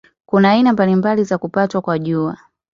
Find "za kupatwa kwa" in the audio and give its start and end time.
1.23-1.99